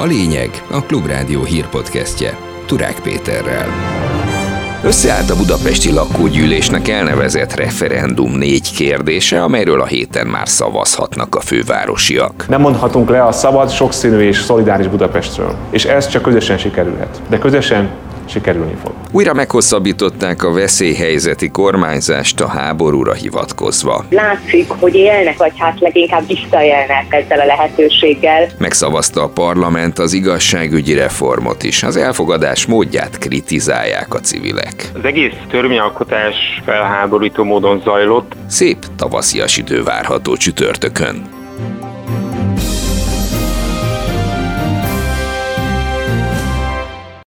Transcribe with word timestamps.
A 0.00 0.04
lényeg 0.04 0.50
a 0.70 0.82
Klubrádió 0.82 1.42
hírpodcastje 1.42 2.36
Turák 2.66 3.00
Péterrel. 3.02 3.66
Összeállt 4.84 5.30
a 5.30 5.36
budapesti 5.36 5.92
lakógyűlésnek 5.92 6.88
elnevezett 6.88 7.54
referendum 7.54 8.32
négy 8.32 8.72
kérdése, 8.72 9.42
amelyről 9.42 9.80
a 9.80 9.86
héten 9.86 10.26
már 10.26 10.48
szavazhatnak 10.48 11.34
a 11.34 11.40
fővárosiak. 11.40 12.44
Nem 12.48 12.60
mondhatunk 12.60 13.10
le 13.10 13.26
a 13.26 13.32
szabad, 13.32 13.70
sokszínű 13.70 14.18
és 14.18 14.36
szolidáris 14.36 14.86
Budapestről. 14.86 15.54
És 15.70 15.84
ez 15.84 16.08
csak 16.08 16.22
közösen 16.22 16.58
sikerülhet. 16.58 17.20
De 17.28 17.38
közösen 17.38 17.90
sikerülni 18.30 18.74
fog. 18.82 18.92
Újra 19.12 19.34
meghosszabbították 19.34 20.42
a 20.42 20.52
veszélyhelyzeti 20.52 21.48
kormányzást 21.48 22.40
a 22.40 22.46
háborúra 22.46 23.12
hivatkozva. 23.12 24.04
Látszik, 24.10 24.70
hogy 24.70 24.94
élnek, 24.94 25.36
vagy 25.36 25.52
hát 25.56 25.80
leginkább 25.80 26.26
visszaélnek 26.26 27.06
ezzel 27.08 27.40
a 27.40 27.44
lehetőséggel. 27.44 28.48
Megszavazta 28.58 29.22
a 29.22 29.28
parlament 29.28 29.98
az 29.98 30.12
igazságügyi 30.12 30.94
reformot 30.94 31.62
is. 31.62 31.82
Az 31.82 31.96
elfogadás 31.96 32.66
módját 32.66 33.18
kritizálják 33.18 34.14
a 34.14 34.18
civilek. 34.20 34.90
Az 34.94 35.04
egész 35.04 35.34
törvényalkotás 35.50 36.34
felháborító 36.64 37.44
módon 37.44 37.80
zajlott. 37.84 38.32
Szép 38.48 38.78
tavaszias 38.96 39.56
idő 39.56 39.82
várható 39.82 40.36
csütörtökön. 40.36 41.39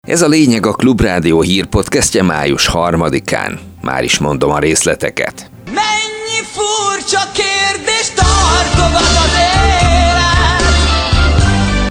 Ez 0.10 0.22
a 0.22 0.28
lényeg 0.28 0.66
a 0.66 0.74
Klubrádió 0.74 1.42
hírpodcastje 1.42 2.24
május 2.24 2.68
harmadikán. 2.68 3.60
Már 3.82 4.04
is 4.04 4.18
mondom 4.18 4.52
a 4.52 4.60
részleteket. 4.60 5.52
Mennyi 5.66 6.42
furcsa 6.52 7.32
kérdést 7.34 8.14
tartogat 8.16 9.02
az 9.02 9.89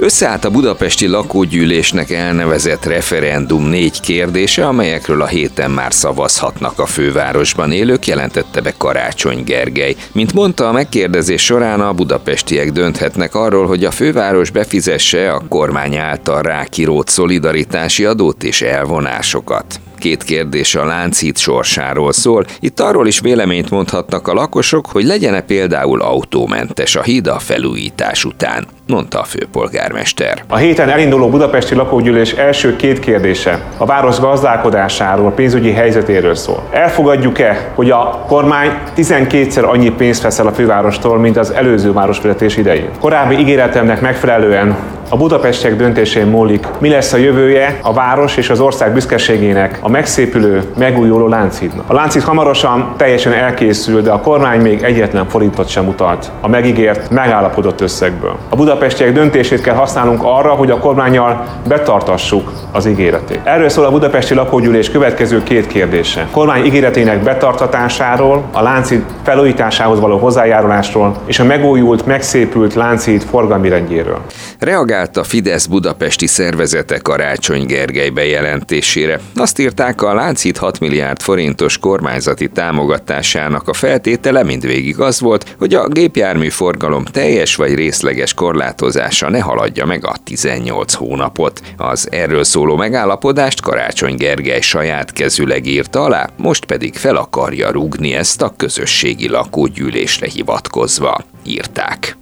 Összeállt 0.00 0.44
a 0.44 0.50
budapesti 0.50 1.06
lakógyűlésnek 1.06 2.10
elnevezett 2.10 2.84
referendum 2.84 3.68
négy 3.68 4.00
kérdése, 4.00 4.66
amelyekről 4.66 5.22
a 5.22 5.26
héten 5.26 5.70
már 5.70 5.92
szavazhatnak 5.92 6.78
a 6.78 6.86
fővárosban 6.86 7.72
élők, 7.72 8.06
jelentette 8.06 8.60
be 8.60 8.74
Karácsony 8.76 9.44
Gergely. 9.44 9.96
Mint 10.12 10.32
mondta, 10.32 10.68
a 10.68 10.72
megkérdezés 10.72 11.44
során 11.44 11.80
a 11.80 11.92
budapestiek 11.92 12.72
dönthetnek 12.72 13.34
arról, 13.34 13.66
hogy 13.66 13.84
a 13.84 13.90
főváros 13.90 14.50
befizesse 14.50 15.32
a 15.32 15.42
kormány 15.48 15.96
által 15.96 16.42
rákirót 16.42 17.08
szolidaritási 17.08 18.04
adót 18.04 18.42
és 18.42 18.62
elvonásokat. 18.62 19.80
Két 19.98 20.22
kérdés 20.22 20.74
a 20.74 20.84
láncít 20.84 21.38
sorsáról 21.38 22.12
szól. 22.12 22.44
Itt 22.60 22.80
arról 22.80 23.06
is 23.06 23.20
véleményt 23.20 23.70
mondhatnak 23.70 24.28
a 24.28 24.34
lakosok, 24.34 24.86
hogy 24.86 25.04
legyen-e 25.04 25.40
például 25.40 26.00
autómentes 26.00 26.96
a 26.96 27.02
híd 27.02 27.26
a 27.26 27.38
felújítás 27.38 28.24
után 28.24 28.66
mondta 28.88 29.20
a 29.20 29.24
főpolgármester. 29.24 30.42
A 30.48 30.56
héten 30.56 30.88
elinduló 30.88 31.28
budapesti 31.28 31.74
lakógyűlés 31.74 32.32
első 32.32 32.76
két 32.76 33.00
kérdése 33.00 33.62
a 33.76 33.86
város 33.86 34.20
gazdálkodásáról, 34.20 35.30
pénzügyi 35.30 35.72
helyzetéről 35.72 36.34
szól. 36.34 36.62
Elfogadjuk-e, 36.70 37.72
hogy 37.74 37.90
a 37.90 38.24
kormány 38.26 38.70
12-szer 38.96 39.68
annyi 39.68 39.90
pénzt 39.90 40.22
veszel 40.22 40.46
a 40.46 40.52
fővárostól, 40.52 41.18
mint 41.18 41.36
az 41.36 41.50
előző 41.50 41.92
városvezetés 41.92 42.56
idején? 42.56 42.90
Korábbi 43.00 43.38
ígéretemnek 43.38 44.00
megfelelően 44.00 44.76
a 45.10 45.16
budapestiek 45.16 45.76
döntésén 45.76 46.26
múlik, 46.26 46.66
mi 46.78 46.88
lesz 46.88 47.12
a 47.12 47.16
jövője 47.16 47.78
a 47.82 47.92
város 47.92 48.36
és 48.36 48.50
az 48.50 48.60
ország 48.60 48.92
büszkeségének 48.92 49.78
a 49.80 49.88
megszépülő, 49.88 50.62
megújuló 50.78 51.28
Lánchídnak. 51.28 51.84
A 51.90 51.92
Lánchíd 51.92 52.22
hamarosan 52.22 52.94
teljesen 52.96 53.32
elkészül, 53.32 54.02
de 54.02 54.10
a 54.10 54.20
kormány 54.20 54.60
még 54.60 54.82
egyetlen 54.82 55.28
forintot 55.28 55.68
sem 55.68 55.88
utalt 55.88 56.30
a 56.40 56.48
megígért, 56.48 57.10
megállapodott 57.10 57.80
összegből. 57.80 58.36
A 58.48 58.56
budapestiek 58.56 59.12
döntését 59.12 59.60
kell 59.60 59.74
használnunk 59.74 60.22
arra, 60.22 60.50
hogy 60.50 60.70
a 60.70 60.78
kormányjal 60.78 61.44
betartassuk 61.68 62.52
az 62.72 62.86
ígéretét. 62.86 63.40
Erről 63.44 63.68
szól 63.68 63.84
a 63.84 63.90
budapesti 63.90 64.34
lakógyűlés 64.34 64.90
következő 64.90 65.42
két 65.42 65.66
kérdése. 65.66 66.26
Kormány 66.30 66.64
ígéretének 66.64 67.22
betartatásáról, 67.22 68.42
a 68.52 68.62
Lánchíd 68.62 69.04
felújításához 69.22 70.00
való 70.00 70.18
hozzájárulásról 70.18 71.16
és 71.26 71.38
a 71.38 71.44
megújult, 71.44 72.06
megszépült 72.06 72.74
Lánchíd 72.74 73.22
forgalmi 73.22 73.68
rendjéről. 73.68 74.18
Reagál 74.58 74.97
reagált 74.98 75.16
a 75.16 75.24
Fidesz 75.24 75.66
budapesti 75.66 76.26
szervezete 76.26 76.98
Karácsony 76.98 77.66
Gergely 77.66 78.08
bejelentésére. 78.08 79.20
Azt 79.34 79.58
írták, 79.58 80.02
a 80.02 80.14
Láncít 80.14 80.56
6 80.56 80.80
milliárd 80.80 81.22
forintos 81.22 81.78
kormányzati 81.78 82.48
támogatásának 82.48 83.68
a 83.68 83.72
feltétele 83.72 84.42
mindvégig 84.42 85.00
az 85.00 85.20
volt, 85.20 85.54
hogy 85.58 85.74
a 85.74 85.88
gépjármű 85.88 86.48
forgalom 86.48 87.04
teljes 87.04 87.54
vagy 87.54 87.74
részleges 87.74 88.34
korlátozása 88.34 89.30
ne 89.30 89.40
haladja 89.40 89.86
meg 89.86 90.06
a 90.06 90.14
18 90.24 90.94
hónapot. 90.94 91.60
Az 91.76 92.08
erről 92.10 92.44
szóló 92.44 92.76
megállapodást 92.76 93.60
Karácsony 93.60 94.16
Gergely 94.16 94.60
saját 94.60 95.12
kezüleg 95.12 95.66
írta 95.66 96.02
alá, 96.02 96.28
most 96.36 96.64
pedig 96.64 96.94
fel 96.94 97.16
akarja 97.16 97.70
rúgni 97.70 98.14
ezt 98.14 98.42
a 98.42 98.54
közösségi 98.56 99.28
lakógyűlésre 99.28 100.26
hivatkozva, 100.28 101.24
írták. 101.44 102.16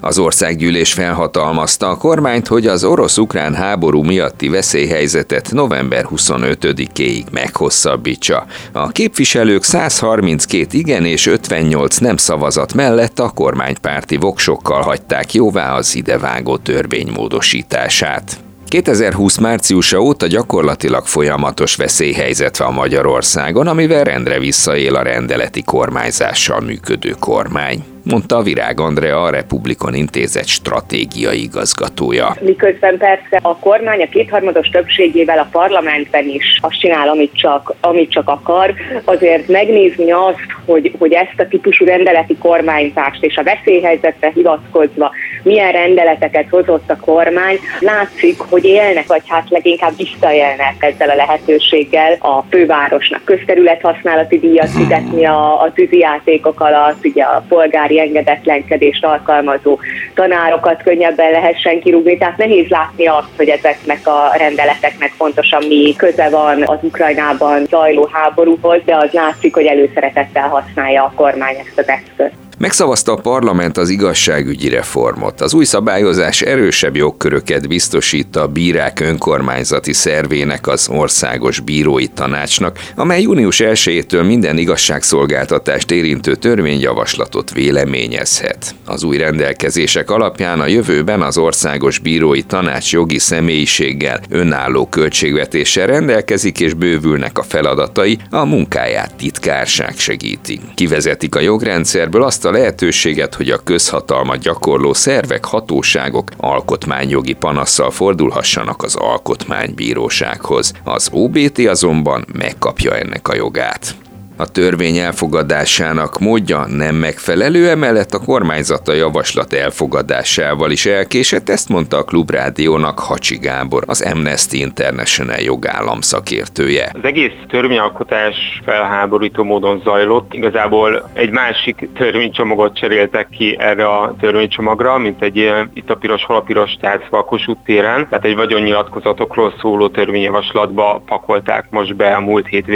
Az 0.00 0.18
országgyűlés 0.18 0.92
felhatalmazta 0.92 1.88
a 1.88 1.96
kormányt, 1.96 2.46
hogy 2.46 2.66
az 2.66 2.84
orosz-ukrán 2.84 3.54
háború 3.54 4.02
miatti 4.02 4.48
veszélyhelyzetet 4.48 5.50
november 5.52 6.06
25-éig 6.10 7.24
meghosszabbítsa. 7.30 8.46
A 8.72 8.88
képviselők 8.88 9.62
132 9.62 10.78
igen 10.78 11.04
és 11.04 11.26
58 11.26 11.96
nem 11.96 12.16
szavazat 12.16 12.74
mellett 12.74 13.18
a 13.18 13.30
kormánypárti 13.30 14.16
voksokkal 14.16 14.82
hagyták 14.82 15.34
jóvá 15.34 15.74
az 15.74 15.94
idevágó 15.94 16.56
törvény 16.56 17.10
módosítását. 17.14 18.38
2020 18.68 19.36
márciusa 19.36 19.98
óta 19.98 20.26
gyakorlatilag 20.26 21.06
folyamatos 21.06 21.76
veszélyhelyzet 21.76 22.56
van 22.56 22.72
Magyarországon, 22.72 23.66
amivel 23.66 24.04
rendre 24.04 24.38
visszaél 24.38 24.94
a 24.94 25.02
rendeleti 25.02 25.62
kormányzással 25.62 26.60
működő 26.60 27.14
kormány 27.18 27.84
mondta 28.08 28.36
a 28.36 28.42
Virág 28.42 28.80
Andrea, 28.80 29.22
a 29.22 29.30
Republikon 29.30 29.94
Intézet 29.94 30.46
stratégiai 30.46 31.42
igazgatója. 31.42 32.36
Miközben 32.40 32.96
persze 32.96 33.38
a 33.42 33.56
kormány 33.56 34.02
a 34.02 34.08
kétharmados 34.08 34.68
többségével 34.68 35.38
a 35.38 35.48
parlamentben 35.50 36.28
is 36.28 36.58
azt 36.60 36.78
csinál, 36.78 37.08
amit 37.08 37.32
csak, 37.34 37.74
amit 37.80 38.10
csak 38.10 38.28
akar, 38.28 38.74
azért 39.04 39.48
megnézni 39.48 40.10
azt, 40.10 40.46
hogy, 40.64 40.92
hogy 40.98 41.12
ezt 41.12 41.40
a 41.40 41.48
típusú 41.48 41.84
rendeleti 41.84 42.36
kormányzást 42.36 43.24
és 43.24 43.36
a 43.36 43.42
veszélyhelyzetre 43.42 44.30
hivatkozva 44.34 45.12
milyen 45.42 45.72
rendeleteket 45.72 46.48
hozott 46.50 46.90
a 46.90 46.96
kormány, 46.96 47.58
látszik, 47.80 48.40
hogy 48.40 48.64
élnek, 48.64 49.06
vagy 49.06 49.22
hát 49.26 49.48
leginkább 49.48 49.96
visszaélnek 49.96 50.74
ezzel 50.78 51.10
a 51.10 51.14
lehetőséggel 51.14 52.16
a 52.20 52.42
fővárosnak 52.50 53.24
közterület 53.24 53.80
használati 53.80 54.38
díjat 54.38 54.70
fizetni 54.70 55.24
a, 55.24 55.62
a 55.62 55.72
tűzijátékok 55.74 56.60
alatt, 56.60 57.04
ugye 57.04 57.22
a 57.22 57.44
polgári 57.48 57.97
engedetlenkedést 57.98 59.04
alkalmazó 59.04 59.78
tanárokat 60.14 60.82
könnyebben 60.82 61.30
lehessen 61.30 61.80
kirúgni, 61.80 62.18
tehát 62.18 62.36
nehéz 62.36 62.68
látni 62.68 63.06
azt, 63.06 63.36
hogy 63.36 63.48
ezeknek 63.48 64.06
a 64.06 64.32
rendeleteknek 64.36 65.12
pontosan 65.18 65.64
mi 65.68 65.94
köze 65.96 66.28
van 66.28 66.62
az 66.62 66.78
Ukrajnában 66.82 67.64
zajló 67.64 68.08
háborúhoz, 68.12 68.80
de 68.84 68.96
az 68.96 69.10
látszik, 69.10 69.54
hogy 69.54 69.66
előszeretettel 69.66 70.48
használja 70.48 71.02
a 71.04 71.12
kormány 71.14 71.56
ezt 71.56 71.78
az 71.78 71.88
eszközt. 71.88 72.47
Megszavazta 72.58 73.12
a 73.12 73.16
parlament 73.16 73.76
az 73.76 73.88
igazságügyi 73.88 74.68
reformot. 74.68 75.40
Az 75.40 75.54
új 75.54 75.64
szabályozás 75.64 76.42
erősebb 76.42 76.96
jogköröket 76.96 77.68
biztosít 77.68 78.36
a 78.36 78.46
bírák 78.46 79.00
önkormányzati 79.00 79.92
szervének, 79.92 80.66
az 80.66 80.88
Országos 80.88 81.60
Bírói 81.60 82.06
Tanácsnak, 82.06 82.78
amely 82.96 83.22
június 83.22 83.60
1-től 83.64 84.26
minden 84.26 84.58
igazságszolgáltatást 84.58 85.90
érintő 85.90 86.34
törvényjavaslatot 86.34 87.52
véleményezhet. 87.52 88.74
Az 88.84 89.02
új 89.02 89.16
rendelkezések 89.16 90.10
alapján 90.10 90.60
a 90.60 90.66
jövőben 90.66 91.22
az 91.22 91.38
Országos 91.38 91.98
Bírói 91.98 92.42
Tanács 92.42 92.92
jogi 92.92 93.18
személyiséggel, 93.18 94.20
önálló 94.28 94.86
költségvetéssel 94.86 95.86
rendelkezik 95.86 96.60
és 96.60 96.74
bővülnek 96.74 97.38
a 97.38 97.42
feladatai, 97.42 98.18
a 98.30 98.44
munkáját 98.44 99.14
titkárság 99.14 99.94
segíti. 99.96 100.60
Kivezetik 100.74 101.34
a 101.34 101.40
jogrendszerből 101.40 102.22
azt 102.22 102.46
a 102.48 102.50
lehetőséget, 102.50 103.34
hogy 103.34 103.50
a 103.50 103.62
közhatalmat 103.64 104.38
gyakorló 104.38 104.92
szervek, 104.92 105.44
hatóságok 105.44 106.30
alkotmányjogi 106.36 107.32
panasszal 107.32 107.90
fordulhassanak 107.90 108.82
az 108.82 108.94
alkotmánybírósághoz. 108.94 110.72
Az 110.84 111.08
OBT 111.12 111.58
azonban 111.58 112.24
megkapja 112.32 112.96
ennek 112.96 113.28
a 113.28 113.34
jogát. 113.34 113.94
A 114.40 114.50
törvény 114.50 114.96
elfogadásának 114.96 116.18
módja 116.18 116.66
nem 116.66 116.94
megfelelő, 116.94 117.68
emellett 117.68 118.10
a 118.12 118.24
kormányzata 118.24 118.92
javaslat 118.92 119.52
elfogadásával 119.52 120.70
is 120.70 120.86
elkésett, 120.86 121.48
ezt 121.48 121.68
mondta 121.68 121.96
a 121.96 122.02
Klubrádiónak 122.02 122.98
Hacsi 122.98 123.38
Gábor, 123.38 123.82
az 123.86 124.00
Amnesty 124.12 124.52
International 124.52 125.38
jogállam 125.38 126.00
szakértője. 126.00 126.90
Az 126.92 127.04
egész 127.04 127.32
törvényalkotás 127.48 128.60
felháborító 128.64 129.44
módon 129.44 129.80
zajlott. 129.84 130.34
Igazából 130.34 131.10
egy 131.12 131.30
másik 131.30 131.88
törvénycsomagot 131.94 132.74
cseréltek 132.74 133.28
ki 133.28 133.56
erre 133.58 133.86
a 133.86 134.14
törvénycsomagra, 134.20 134.98
mint 134.98 135.22
egy 135.22 135.52
itt 135.74 135.90
a 135.90 135.96
piros, 135.96 136.24
hol 136.24 136.36
a 136.36 136.40
piros 136.40 136.76
tárcva 136.80 137.18
a 137.18 137.56
téren, 137.64 138.08
tehát 138.08 138.24
egy 138.24 138.36
vagyonnyilatkozatokról 138.36 139.54
szóló 139.60 139.88
törvényjavaslatba 139.88 141.02
pakolták 141.06 141.66
most 141.70 141.96
be 141.96 142.14
a 142.14 142.20
múlt 142.20 142.46
hét 142.46 142.66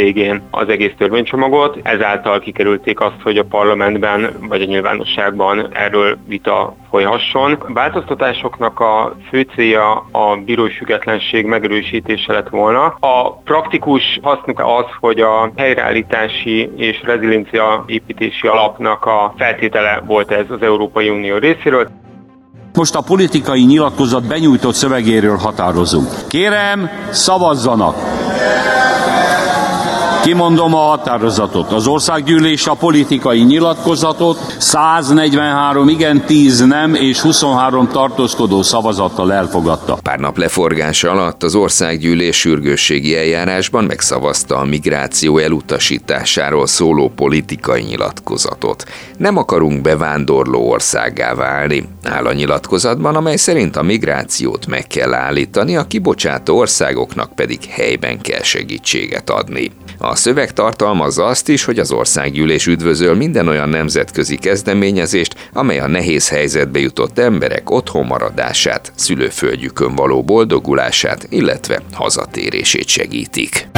az 0.51 0.69
egész 0.69 0.93
törvénycsomagot. 0.99 1.51
Ezáltal 1.83 2.39
kikerülték 2.39 3.01
azt, 3.01 3.21
hogy 3.23 3.39
a 3.39 3.45
parlamentben 3.45 4.37
vagy 4.49 4.63
a 4.63 4.65
nyilvánosságban 4.65 5.69
erről 5.73 6.19
vita 6.27 6.75
folyhasson. 6.91 7.53
A 7.53 7.73
változtatásoknak 7.73 8.81
a 8.81 9.17
fő 9.31 9.47
célja 9.55 10.07
a 10.11 10.37
bírói 10.45 10.71
függetlenség 10.71 11.47
megerősítése 11.47 12.33
lett 12.33 12.49
volna. 12.49 12.85
A 13.01 13.33
praktikus 13.45 14.03
hasznuk 14.23 14.61
az, 14.61 14.85
hogy 15.01 15.21
a 15.21 15.53
helyreállítási 15.57 16.71
és 16.77 17.03
reziliencia 17.03 17.85
építési 17.87 18.47
alapnak 18.47 19.05
a 19.05 19.35
feltétele 19.37 20.03
volt 20.07 20.31
ez 20.31 20.47
az 20.49 20.63
Európai 20.63 21.09
Unió 21.09 21.37
részéről. 21.37 21.89
Most 22.75 22.95
a 22.95 23.03
politikai 23.07 23.63
nyilatkozat 23.63 24.27
benyújtott 24.27 24.75
szövegéről 24.75 25.37
határozunk. 25.37 26.09
Kérem, 26.29 26.91
szavazzanak! 27.11 27.95
Kimondom 30.23 30.75
a 30.75 30.79
határozatot. 30.79 31.73
Az 31.73 31.87
országgyűlés 31.87 32.67
a 32.67 32.75
politikai 32.75 33.41
nyilatkozatot 33.41 34.39
143 34.59 35.89
igen, 35.89 36.25
10 36.27 36.61
nem 36.61 36.95
és 36.95 37.21
23 37.21 37.89
tartózkodó 37.89 38.63
szavazattal 38.63 39.33
elfogadta. 39.33 39.99
Pár 40.03 40.19
nap 40.19 40.37
leforgása 40.37 41.11
alatt 41.11 41.43
az 41.43 41.55
országgyűlés 41.55 42.37
sürgősségi 42.37 43.17
eljárásban 43.17 43.85
megszavazta 43.85 44.57
a 44.57 44.65
migráció 44.65 45.39
elutasításáról 45.39 46.67
szóló 46.67 47.13
politikai 47.17 47.83
nyilatkozatot. 47.83 48.85
Nem 49.17 49.37
akarunk 49.37 49.81
bevándorló 49.81 50.71
országá 50.71 51.35
válni, 51.35 51.89
áll 52.05 52.27
a 52.27 52.33
nyilatkozatban, 52.33 53.17
amely 53.17 53.37
szerint 53.37 53.77
a 53.77 53.83
migrációt 53.83 54.67
meg 54.67 54.87
kell 54.87 55.15
állítani, 55.15 55.77
a 55.77 55.85
kibocsátó 55.85 56.57
országoknak 56.57 57.35
pedig 57.35 57.65
helyben 57.65 58.21
kell 58.21 58.43
segítséget 58.43 59.31
adni. 59.31 59.71
A 60.05 60.17
szöveg 60.17 60.53
tartalmazza 60.53 61.25
azt 61.25 61.49
is, 61.49 61.65
hogy 61.65 61.79
az 61.79 61.93
országgyűlés 61.93 62.67
üdvözöl 62.67 63.15
minden 63.15 63.49
olyan 63.49 63.69
nemzetközi 63.69 64.37
kezdeményezést, 64.37 65.51
amely 65.53 65.79
a 65.79 65.87
nehéz 65.87 66.29
helyzetbe 66.29 66.79
jutott 66.79 67.19
emberek 67.19 67.71
otthonmaradását, 67.71 68.93
szülőföldjükön 68.95 69.95
való 69.95 70.23
boldogulását, 70.23 71.27
illetve 71.31 71.83
hazatérését 71.93 72.89
segítik. 72.89 73.69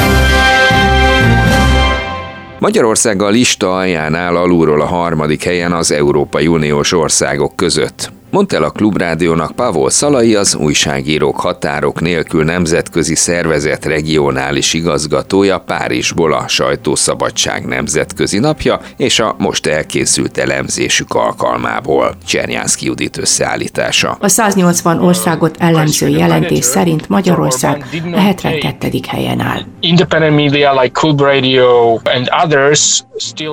Magyarország 2.59 3.23
a 3.23 3.29
lista 3.29 3.76
alján 3.76 4.15
áll 4.15 4.37
alulról 4.37 4.81
a 4.81 4.87
harmadik 4.87 5.43
helyen 5.43 5.73
az 5.73 5.91
Európai 5.91 6.47
Uniós 6.47 6.93
országok 6.93 7.56
között. 7.56 8.12
Mondta 8.34 8.56
el 8.56 8.62
a 8.62 8.70
Klubrádiónak 8.70 9.52
Pavol 9.52 9.90
Szalai, 9.90 10.34
az 10.34 10.54
Újságírók 10.54 11.40
Határok 11.40 12.00
Nélkül 12.00 12.44
Nemzetközi 12.44 13.14
Szervezet 13.14 13.84
regionális 13.84 14.75
igazgatója 14.75 15.58
Párizsból 15.58 16.32
a 16.32 16.48
Sajtószabadság 16.48 17.66
Nemzetközi 17.66 18.38
Napja 18.38 18.81
és 18.96 19.20
a 19.20 19.34
most 19.38 19.66
elkészült 19.66 20.38
elemzésük 20.38 21.14
alkalmából. 21.14 22.14
Csernyánszki 22.26 22.86
Judit 22.86 23.16
összeállítása. 23.16 24.16
A 24.20 24.28
180 24.28 24.98
országot 24.98 25.56
ellenző 25.58 26.08
jelentés 26.08 26.64
szerint 26.64 27.08
Magyarország 27.08 27.87
a 28.12 28.19
72. 28.19 29.00
helyen 29.08 29.40
áll. 29.40 29.60
Independent 29.80 30.37
media 30.37 30.80
like 30.80 31.00
Club 31.00 31.20
Radio 31.20 32.00
and 32.04 32.28
others 32.44 33.04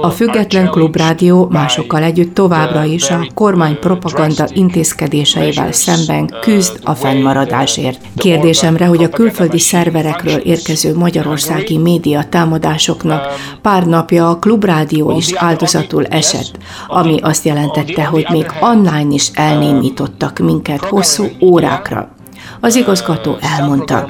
a 0.01 0.10
független 0.10 0.69
klubrádió 0.69 1.48
másokkal 1.51 2.04
együtt 2.04 2.34
továbbra 2.34 2.84
is 2.84 3.10
a 3.10 3.27
kormány 3.34 3.80
propaganda 3.80 4.48
intézkedéseivel 4.72 5.72
szemben 5.72 6.34
küzd 6.42 6.80
a 6.84 6.96
fennmaradásért. 6.96 8.02
Kérdésemre, 8.16 8.86
hogy 8.86 9.04
a 9.04 9.10
külföldi 9.10 9.60
szerverekről 9.60 10.38
érkező 10.38 10.96
magyarországi 10.96 11.78
média 11.78 12.24
támadásoknak 12.30 13.22
pár 13.62 13.86
napja 13.86 14.30
a 14.30 14.40
klubrádió 14.40 15.18
is 15.18 15.34
áldozatul 15.34 16.06
esett, 16.06 16.58
ami 16.88 17.20
azt 17.22 17.46
jelentette, 17.46 18.04
hogy 18.04 18.26
még 18.30 18.46
online 18.62 19.14
is 19.14 19.30
elnémítottak 19.34 20.40
minket 20.40 20.86
hosszú 20.86 21.26
órákra. 21.42 22.16
Az 22.60 22.76
igazgató 22.76 23.38
elmondta. 23.58 24.08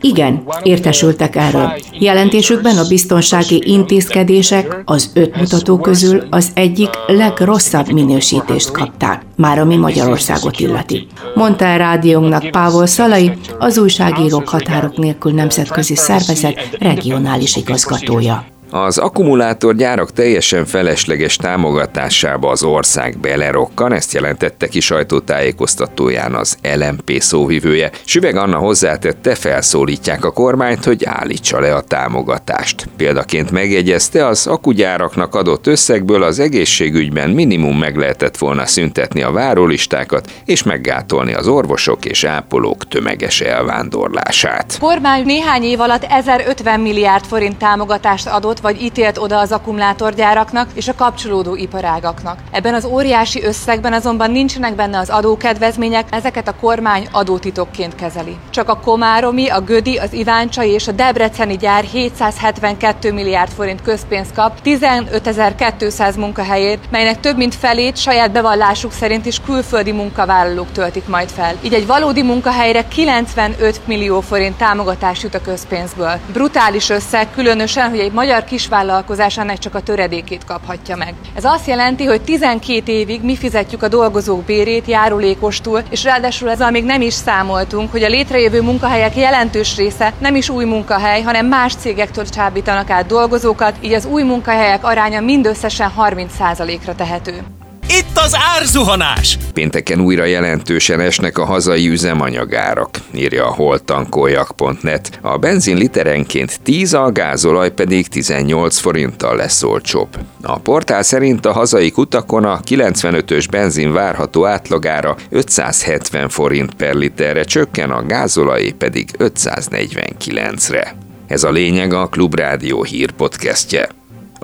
Igen, 0.00 0.42
értesültek 0.62 1.36
erről. 1.36 1.72
Jelentésükben 1.92 2.78
a 2.78 2.88
biztonsági 2.88 3.62
intézkedések 3.66 4.82
az 4.84 5.10
öt 5.14 5.36
mutató 5.36 5.78
közül 5.78 6.22
az 6.30 6.50
egyik 6.54 6.90
legrosszabb 7.06 7.92
minősítést 7.92 8.70
kapták, 8.70 9.22
már 9.36 9.58
ami 9.58 9.76
Magyarországot 9.76 10.60
illeti. 10.60 11.06
Mondta 11.34 11.64
el 11.64 11.78
rádiónknak 11.78 12.50
Pávol 12.50 12.86
Szalai, 12.86 13.32
az 13.58 13.78
újságírók 13.78 14.48
határok 14.48 14.96
nélkül 14.96 15.32
nemzetközi 15.32 15.94
szervezet 15.96 16.68
regionális 16.78 17.56
igazgatója. 17.56 18.53
Az 18.76 18.98
akkumulátorgyárak 18.98 20.12
teljesen 20.12 20.64
felesleges 20.64 21.36
támogatásába 21.36 22.50
az 22.50 22.62
ország 22.62 23.18
belerokkan, 23.18 23.92
ezt 23.92 24.12
jelentette 24.12 24.66
ki 24.66 24.80
sajtótájékoztatóján 24.80 26.34
az 26.34 26.56
LMP 26.76 27.12
szóvivője. 27.18 27.90
Süveg 28.04 28.36
Anna 28.36 28.58
hozzátette, 28.58 29.34
felszólítják 29.34 30.24
a 30.24 30.30
kormányt, 30.30 30.84
hogy 30.84 31.04
állítsa 31.04 31.60
le 31.60 31.74
a 31.74 31.80
támogatást. 31.80 32.88
Példaként 32.96 33.50
megjegyezte, 33.50 34.26
az 34.26 34.46
akugyáraknak 34.46 35.34
adott 35.34 35.66
összegből 35.66 36.22
az 36.22 36.38
egészségügyben 36.38 37.30
minimum 37.30 37.78
meg 37.78 37.96
lehetett 37.96 38.36
volna 38.36 38.66
szüntetni 38.66 39.22
a 39.22 39.30
várólistákat, 39.32 40.30
és 40.44 40.62
meggátolni 40.62 41.34
az 41.34 41.48
orvosok 41.48 42.04
és 42.04 42.24
ápolók 42.24 42.88
tömeges 42.88 43.40
elvándorlását. 43.40 44.76
Kormány 44.80 45.24
néhány 45.24 45.62
év 45.62 45.80
alatt 45.80 46.06
1050 46.08 46.80
milliárd 46.80 47.24
forint 47.24 47.56
támogatást 47.56 48.26
adott 48.26 48.62
vagy 48.64 48.82
ítélt 48.82 49.18
oda 49.18 49.38
az 49.38 49.52
akkumulátorgyáraknak 49.52 50.68
és 50.74 50.88
a 50.88 50.94
kapcsolódó 50.94 51.54
iparágaknak. 51.54 52.38
Ebben 52.50 52.74
az 52.74 52.84
óriási 52.84 53.44
összegben 53.44 53.92
azonban 53.92 54.30
nincsenek 54.30 54.74
benne 54.74 54.98
az 54.98 55.10
adókedvezmények, 55.10 56.06
ezeket 56.10 56.48
a 56.48 56.54
kormány 56.60 57.08
adótitokként 57.12 57.94
kezeli. 57.94 58.36
Csak 58.50 58.68
a 58.68 58.78
Komáromi, 58.78 59.48
a 59.48 59.60
Gödi, 59.60 59.96
az 59.96 60.12
Iváncsai 60.12 60.70
és 60.70 60.88
a 60.88 60.92
Debreceni 60.92 61.56
gyár 61.56 61.84
772 61.84 63.12
milliárd 63.12 63.50
forint 63.50 63.82
közpénzt 63.82 64.34
kap 64.34 64.58
15.200 64.64 66.18
munkahelyért, 66.18 66.90
melynek 66.90 67.20
több 67.20 67.36
mint 67.36 67.54
felét 67.54 67.96
saját 67.96 68.32
bevallásuk 68.32 68.92
szerint 68.92 69.26
is 69.26 69.40
külföldi 69.46 69.92
munkavállalók 69.92 70.72
töltik 70.72 71.08
majd 71.08 71.28
fel. 71.28 71.54
Így 71.62 71.74
egy 71.74 71.86
valódi 71.86 72.22
munkahelyre 72.22 72.88
95 72.88 73.80
millió 73.86 74.20
forint 74.20 74.56
támogatás 74.56 75.22
jut 75.22 75.34
a 75.34 75.40
közpénzből. 75.40 76.18
Brutális 76.32 76.90
összeg, 76.90 77.28
különösen, 77.34 77.90
hogy 77.90 77.98
egy 77.98 78.12
magyar 78.12 78.44
kisvállalkozás 78.54 79.38
ennek 79.38 79.58
csak 79.58 79.74
a 79.74 79.80
töredékét 79.80 80.44
kaphatja 80.44 80.96
meg. 80.96 81.14
Ez 81.34 81.44
azt 81.44 81.66
jelenti, 81.66 82.04
hogy 82.04 82.22
12 82.22 82.92
évig 82.92 83.22
mi 83.22 83.36
fizetjük 83.36 83.82
a 83.82 83.88
dolgozók 83.88 84.44
bérét 84.44 84.86
járulékostul, 84.86 85.82
és 85.90 86.04
ráadásul 86.04 86.50
ezzel 86.50 86.70
még 86.70 86.84
nem 86.84 87.00
is 87.00 87.14
számoltunk, 87.14 87.90
hogy 87.90 88.02
a 88.02 88.08
létrejövő 88.08 88.62
munkahelyek 88.62 89.16
jelentős 89.16 89.76
része 89.76 90.12
nem 90.18 90.34
is 90.34 90.48
új 90.48 90.64
munkahely, 90.64 91.22
hanem 91.22 91.46
más 91.46 91.74
cégektől 91.74 92.26
csábítanak 92.26 92.90
át 92.90 93.06
dolgozókat, 93.06 93.76
így 93.80 93.92
az 93.92 94.04
új 94.06 94.22
munkahelyek 94.22 94.84
aránya 94.84 95.20
mindösszesen 95.20 95.92
30%-ra 95.98 96.94
tehető. 96.94 97.42
Itt 97.88 98.16
az 98.18 98.36
árzuhanás! 98.56 99.38
Pénteken 99.52 100.00
újra 100.00 100.24
jelentősen 100.24 101.00
esnek 101.00 101.38
a 101.38 101.44
hazai 101.44 101.88
üzemanyagárak, 101.88 102.88
írja 103.14 103.46
a 103.46 103.54
holtankoljak.net. 103.54 105.18
A 105.22 105.38
benzin 105.38 105.76
literenként 105.76 106.60
10, 106.62 106.94
a 106.94 107.12
gázolaj 107.12 107.70
pedig 107.70 108.08
18 108.08 108.78
forinttal 108.78 109.36
lesz 109.36 109.62
olcsóbb. 109.62 110.18
A 110.42 110.58
portál 110.58 111.02
szerint 111.02 111.46
a 111.46 111.52
hazai 111.52 111.90
kutakon 111.90 112.44
a 112.44 112.60
95-ös 112.60 113.46
benzin 113.50 113.92
várható 113.92 114.44
átlagára 114.44 115.16
570 115.30 116.28
forint 116.28 116.74
per 116.74 116.94
literre 116.94 117.44
csökken, 117.44 117.90
a 117.90 118.06
gázolaj 118.06 118.70
pedig 118.78 119.08
549-re. 119.18 120.96
Ez 121.26 121.44
a 121.44 121.50
lényeg 121.50 121.92
a 121.92 122.06
Klubrádió 122.06 122.82
hírpodcastje. 122.82 123.88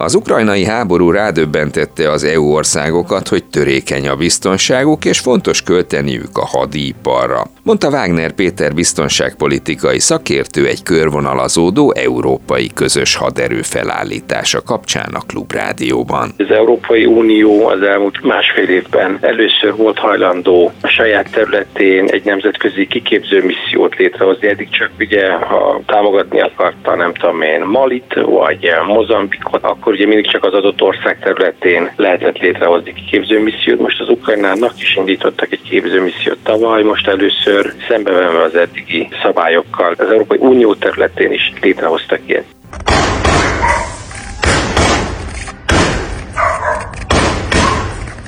Az 0.03 0.15
ukrajnai 0.15 0.65
háború 0.65 1.11
rádöbbentette 1.11 2.11
az 2.11 2.25
EU 2.25 2.53
országokat, 2.53 3.29
hogy 3.29 3.45
törékeny 3.45 4.09
a 4.09 4.17
biztonságuk, 4.17 5.05
és 5.05 5.19
fontos 5.19 5.63
költeniük 5.63 6.39
a 6.39 6.47
hadiparra. 6.47 7.43
Mondta 7.63 7.89
Wagner 7.89 8.33
Péter 8.33 8.75
biztonságpolitikai 8.75 9.99
szakértő 9.99 10.67
egy 10.67 10.83
körvonalazódó 10.83 11.93
európai 11.97 12.71
közös 12.75 13.17
haderő 13.17 13.63
felállítása 13.63 14.63
kapcsán 14.63 15.11
a 15.15 15.27
Klubrádióban. 15.27 16.31
Az 16.39 16.51
Európai 16.51 17.05
Unió 17.05 17.67
az 17.67 17.83
elmúlt 17.83 18.23
másfél 18.23 18.69
évben 18.69 19.19
először 19.21 19.77
volt 19.77 19.99
hajlandó 19.99 20.73
a 20.83 20.89
saját 20.89 21.31
területén 21.31 22.09
egy 22.09 22.25
nemzetközi 22.25 22.87
kiképző 22.87 23.45
missziót 23.45 23.97
létrehozni. 23.97 24.49
Eddig 24.49 24.69
csak 24.71 24.91
ugye, 24.99 25.33
ha 25.33 25.81
támogatni 25.87 26.41
akarta, 26.41 26.95
nem 26.95 27.13
tudom 27.15 27.43
én, 27.43 27.61
Malit 27.61 28.15
vagy 28.25 28.71
Mozambikot, 28.87 29.63
akkor 29.63 29.90
ugye 29.93 30.07
mindig 30.07 30.31
csak 30.31 30.45
az 30.45 30.53
adott 30.53 30.83
ország 30.83 31.19
területén 31.19 31.93
lehetett 31.97 32.39
létrehozni 32.39 32.93
kiképző 32.93 33.43
missziót. 33.43 33.81
Most 33.81 34.01
az 34.01 34.09
Ukrajnának 34.09 34.73
is 34.81 34.97
indítottak 34.97 35.53
egy 35.53 35.63
képző 35.63 36.03
missziót 36.03 36.39
tavaly, 36.43 36.83
most 36.83 37.07
először 37.07 37.73
szembevenve 37.89 38.43
az 38.43 38.55
eddigi 38.55 39.09
szabályokkal 39.23 39.95
az 39.99 40.11
Európai 40.11 40.39
Unió 40.41 40.75
területén 40.75 41.33
is 41.33 41.53
létrehoztak 41.61 42.21
ilyet. 42.27 42.45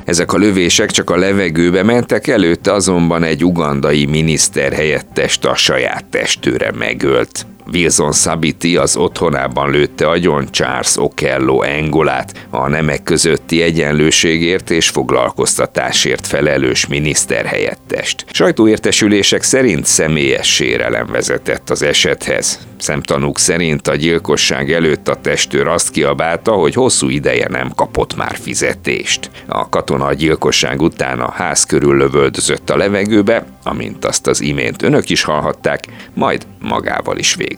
Ezek 0.04 0.32
a 0.32 0.38
lövések 0.38 0.90
csak 0.90 1.10
a 1.10 1.16
levegőbe 1.16 1.82
mentek, 1.82 2.26
előtte 2.26 2.72
azonban 2.72 3.22
egy 3.22 3.44
ugandai 3.44 4.06
miniszter 4.06 4.72
helyettest 4.72 5.44
a 5.44 5.54
saját 5.54 6.04
testőre 6.04 6.70
megölt. 6.78 7.46
Wilson 7.72 8.12
Sabiti 8.12 8.76
az 8.76 8.96
otthonában 8.96 9.70
lőtte 9.70 10.08
agyon 10.08 10.50
Charles 10.50 10.96
Okello 10.96 11.62
Engolát, 11.62 12.46
a 12.50 12.68
nemek 12.68 13.02
közötti 13.02 13.62
egyenlőségért 13.62 14.70
és 14.70 14.88
foglalkoztatásért 14.88 16.26
felelős 16.26 16.86
miniszterhelyettest. 16.86 18.24
Sajtóértesülések 18.30 19.42
szerint 19.42 19.86
személyes 19.86 20.54
sérelem 20.54 21.06
vezetett 21.06 21.70
az 21.70 21.82
esethez. 21.82 22.58
Szemtanúk 22.78 23.38
szerint 23.38 23.88
a 23.88 23.94
gyilkosság 23.94 24.72
előtt 24.72 25.08
a 25.08 25.14
testőr 25.14 25.66
azt 25.66 25.90
kiabálta, 25.90 26.52
hogy 26.52 26.74
hosszú 26.74 27.08
ideje 27.08 27.48
nem 27.48 27.70
kapott 27.74 28.16
már 28.16 28.36
fizetést. 28.42 29.30
A 29.46 29.68
katona 29.68 30.04
a 30.04 30.12
gyilkosság 30.12 30.82
után 30.82 31.20
a 31.20 31.30
ház 31.30 31.64
körül 31.64 31.96
lövöldözött 31.96 32.70
a 32.70 32.76
levegőbe, 32.76 33.46
amint 33.62 34.04
azt 34.04 34.26
az 34.26 34.40
imént 34.40 34.82
önök 34.82 35.10
is 35.10 35.22
hallhatták, 35.22 35.84
majd 36.14 36.46
magával 36.60 37.18
is 37.18 37.34
végzett. 37.34 37.51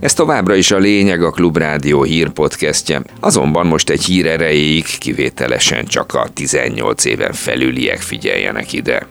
Ez 0.00 0.14
továbbra 0.14 0.54
is 0.54 0.70
a 0.70 0.78
lényeg 0.78 1.22
a 1.22 1.30
Klubrádió 1.30 2.02
hírpodcastje, 2.02 3.02
azonban 3.20 3.66
most 3.66 3.90
egy 3.90 4.04
hír 4.04 4.26
erejéig 4.26 4.98
kivételesen 4.98 5.86
csak 5.86 6.14
a 6.14 6.28
18 6.34 7.04
éven 7.04 7.32
felüliek 7.32 8.00
figyeljenek 8.00 8.72
ide. 8.72 9.06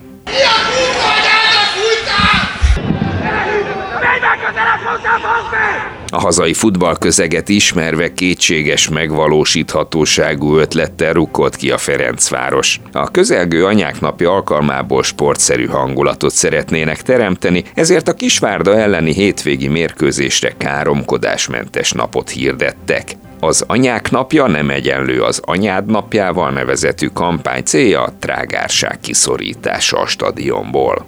A 6.18 6.20
hazai 6.20 6.54
futballközeget 6.54 7.50
ismerve 7.50 8.14
kétséges 8.14 8.90
megvalósíthatóságú 8.90 10.58
ötlettel 10.58 11.14
rukkolt 11.14 11.56
ki 11.56 11.72
a 11.72 11.78
Ferencváros. 11.78 12.80
A 12.92 13.12
közelgő 13.12 13.66
anyák 13.66 14.00
napja 14.00 14.32
alkalmából 14.32 15.04
sportszerű 15.04 15.66
hangulatot 15.66 16.32
szeretnének 16.32 17.02
teremteni, 17.02 17.64
ezért 17.74 18.08
a 18.08 18.14
Kisvárda 18.14 18.78
elleni 18.78 19.14
hétvégi 19.14 19.68
mérkőzésre 19.68 20.54
káromkodásmentes 20.58 21.92
napot 21.92 22.30
hirdettek. 22.30 23.12
Az 23.40 23.64
anyák 23.68 24.12
napja 24.12 24.48
nem 24.48 24.70
egyenlő 24.70 25.22
az 25.22 25.42
anyád 25.46 25.86
napjával 25.86 26.52
nevezetű 26.52 27.08
kampány 27.08 27.64
célja 27.64 28.04
a 28.04 28.14
trágárság 28.20 29.00
kiszorítása 29.00 29.98
a 29.98 30.06
stadionból. 30.06 31.06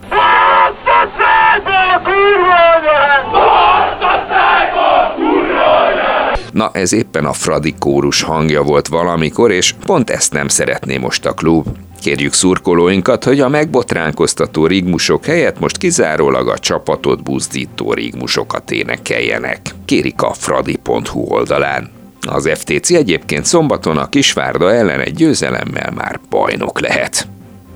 Na 6.60 6.70
ez 6.74 6.94
éppen 6.94 7.26
a 7.26 7.34
Fradi 7.34 7.76
kórus 7.80 8.22
hangja 8.22 8.64
volt 8.64 8.88
valamikor, 8.88 9.52
és 9.52 9.74
pont 9.86 10.10
ezt 10.10 10.34
nem 10.34 10.48
szeretné 10.48 10.98
most 10.98 11.26
a 11.26 11.34
klub. 11.34 11.68
Kérjük 12.02 12.34
szurkolóinkat, 12.34 13.24
hogy 13.24 13.40
a 13.40 13.50
megbotránkoztató 13.50 14.66
rigmusok 14.66 15.26
helyett 15.26 15.60
most 15.60 15.78
kizárólag 15.78 16.48
a 16.48 16.58
csapatot 16.58 17.24
buzdító 17.24 17.94
rigmusokat 17.94 18.72
énekeljenek. 18.72 19.76
Kérik 19.86 20.22
a 20.22 20.34
fradi.hu 20.34 21.20
oldalán. 21.20 21.92
Az 22.28 22.50
FTC 22.54 22.92
egyébként 22.92 23.46
szombaton 23.46 23.98
a 23.98 24.10
Kisvárda 24.10 24.74
ellen 24.74 25.00
egy 25.00 25.14
győzelemmel 25.14 25.92
már 25.96 26.20
bajnok 26.30 26.80
lehet. 26.80 27.28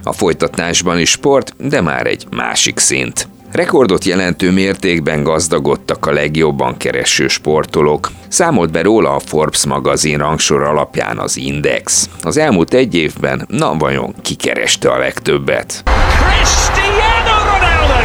A 0.04 0.13
folytatásban 0.13 1.00
is 1.00 1.10
sport, 1.10 1.54
de 1.58 1.82
már 1.82 2.08
egy 2.08 2.25
másik 2.30 2.80
szint. 2.80 3.28
Rekordot 3.53 4.03
jelentő 4.03 4.51
mértékben 4.51 5.24
gazdagodtak 5.24 6.05
a 6.05 6.12
legjobban 6.12 6.77
kereső 6.77 7.27
sportolók. 7.27 8.12
Számolt 8.27 8.72
be 8.72 8.81
róla 8.81 9.15
a 9.15 9.19
Forbes 9.19 9.65
magazin 9.65 10.17
rangsor 10.17 10.62
alapján 10.62 11.19
az 11.19 11.38
Index. 11.38 12.10
Az 12.22 12.38
elmúlt 12.38 12.74
egy 12.74 12.95
évben, 12.95 13.45
na 13.48 13.74
vajon 13.74 14.15
ki 14.22 14.36
kereste 14.36 14.89
a 14.89 14.98
legtöbbet? 14.98 15.83
Cristiano 15.83 17.38
Ronaldo! 17.43 18.03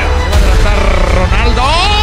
Ronaldo! 1.14 1.97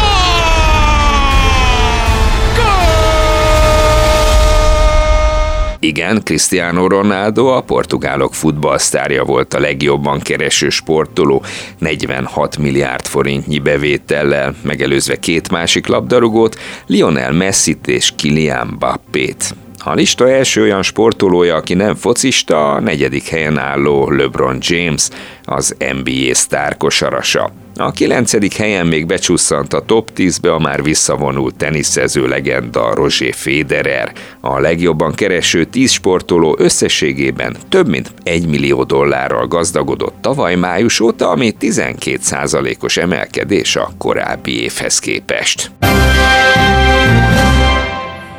Igen, 5.80 6.22
Cristiano 6.24 6.86
Ronaldo 6.86 7.46
a 7.46 7.60
portugálok 7.60 8.34
futballsztárja 8.34 9.24
volt 9.24 9.54
a 9.54 9.60
legjobban 9.60 10.20
kereső 10.20 10.68
sportoló, 10.68 11.42
46 11.78 12.58
milliárd 12.58 13.06
forintnyi 13.06 13.58
bevétellel, 13.58 14.54
megelőzve 14.62 15.18
két 15.18 15.50
másik 15.50 15.86
labdarúgót, 15.86 16.58
Lionel 16.86 17.32
Messi-t 17.32 17.86
és 17.86 18.12
Kylian 18.16 18.66
Mbappét. 18.66 19.65
A 19.88 19.94
lista 19.94 20.30
első 20.30 20.62
olyan 20.62 20.82
sportolója, 20.82 21.54
aki 21.54 21.74
nem 21.74 21.94
focista, 21.94 22.72
a 22.72 22.80
negyedik 22.80 23.28
helyen 23.28 23.58
álló 23.58 24.10
LeBron 24.10 24.58
James, 24.60 25.08
az 25.44 25.76
NBA 25.78 26.34
sztárkosarasa. 26.34 27.52
A 27.76 27.90
kilencedik 27.90 28.54
helyen 28.54 28.86
még 28.86 29.06
becsusszant 29.06 29.72
a 29.72 29.80
top 29.80 30.10
10-be 30.16 30.52
a 30.52 30.58
már 30.58 30.82
visszavonult 30.82 31.54
teniszező 31.54 32.26
legenda 32.28 32.94
Roger 32.94 33.34
Federer. 33.34 34.12
A 34.40 34.58
legjobban 34.58 35.14
kereső 35.14 35.64
10 35.64 35.90
sportoló 35.90 36.56
összességében 36.58 37.56
több 37.68 37.88
mint 37.88 38.12
1 38.22 38.46
millió 38.46 38.84
dollárral 38.84 39.46
gazdagodott 39.46 40.14
tavaly 40.20 40.54
május 40.54 41.00
óta, 41.00 41.28
ami 41.28 41.54
12%-os 41.60 42.96
emelkedés 42.96 43.76
a 43.76 43.90
korábbi 43.98 44.62
évhez 44.62 44.98
képest. 44.98 45.70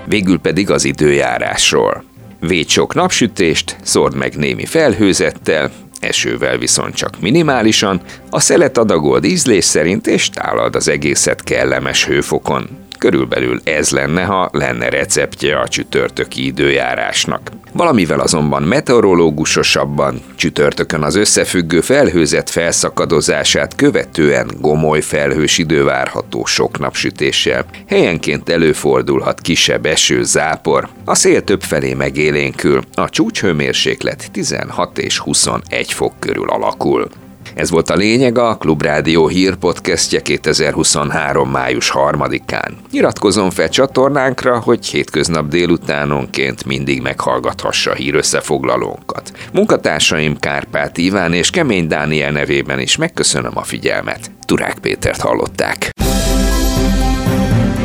Végül 0.07 0.39
pedig 0.39 0.69
az 0.69 0.85
időjárásról. 0.85 2.03
Véd 2.39 2.67
sok 2.67 2.93
napsütést, 2.93 3.75
szord 3.83 4.15
meg 4.15 4.35
némi 4.35 4.65
felhőzettel, 4.65 5.71
esővel 5.99 6.57
viszont 6.57 6.95
csak 6.95 7.19
minimálisan, 7.19 8.01
a 8.29 8.39
szelet 8.39 8.77
adagold 8.77 9.23
ízlés 9.23 9.65
szerint 9.65 10.07
és 10.07 10.29
tálad 10.29 10.75
az 10.75 10.87
egészet 10.87 11.43
kellemes 11.43 12.05
hőfokon. 12.05 12.86
Körülbelül 12.97 13.61
ez 13.63 13.89
lenne, 13.89 14.23
ha 14.23 14.49
lenne 14.51 14.89
receptje 14.89 15.59
a 15.59 15.67
csütörtöki 15.67 16.45
időjárásnak. 16.45 17.51
Valamivel 17.73 18.19
azonban 18.19 18.63
meteorológusosabban, 18.63 20.21
csütörtökön 20.35 21.03
az 21.03 21.15
összefüggő 21.15 21.81
felhőzet 21.81 22.49
felszakadozását 22.49 23.75
követően 23.75 24.51
gomoly 24.59 25.01
felhős 25.01 25.57
idő 25.57 25.83
várható 25.83 26.45
sok 26.45 26.79
napsütéssel. 26.79 27.65
Helyenként 27.87 28.49
előfordulhat 28.49 29.41
kisebb 29.41 29.85
eső, 29.85 30.23
zápor, 30.23 30.89
a 31.05 31.15
szél 31.15 31.43
többfelé 31.43 31.93
megélénkül, 31.93 32.81
a 32.93 33.09
csúcshőmérséklet 33.09 34.31
16 34.31 34.97
és 34.97 35.19
21 35.19 35.93
fok 35.93 36.13
körül 36.19 36.49
alakul. 36.49 37.09
Ez 37.57 37.69
volt 37.69 37.89
a 37.89 37.95
lényeg 37.95 38.37
a 38.37 38.57
Klubrádió 38.57 39.27
hírpodcastje 39.27 40.21
2023. 40.21 41.49
május 41.49 41.91
3-án. 41.93 42.71
Iratkozom 42.91 43.49
fel 43.49 43.69
csatornánkra, 43.69 44.59
hogy 44.59 44.85
hétköznap 44.85 45.47
délutánonként 45.47 46.65
mindig 46.65 47.01
meghallgathassa 47.01 47.93
hírösszefoglalónkat. 47.93 49.31
Munkatársaim 49.53 50.37
Kárpát 50.37 50.97
Iván 50.97 51.33
és 51.33 51.49
Kemény 51.49 51.87
Dániel 51.87 52.31
nevében 52.31 52.79
is 52.79 52.95
megköszönöm 52.95 53.57
a 53.57 53.63
figyelmet. 53.63 54.31
Turák 54.45 54.77
Pétert 54.79 55.21
hallották. 55.21 55.89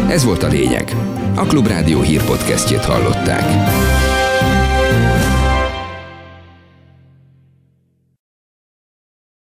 Ez 0.08 0.24
volt 0.24 0.42
a 0.42 0.48
lényeg. 0.48 0.96
A 1.34 1.44
Klubrádió 1.46 2.00
hírpodcastjét 2.00 2.84
hallották. 2.84 3.44